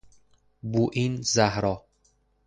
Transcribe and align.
بوئین 0.71 1.13
زهرا 1.21 1.85